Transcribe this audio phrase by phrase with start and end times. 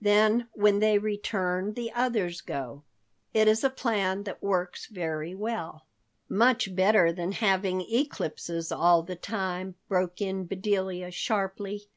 [0.00, 2.84] Then when they return the others go.
[3.34, 5.86] It is a plan that works very well."
[6.28, 11.88] "Much better than having eclipses all the time," broke in Bedelia sharply.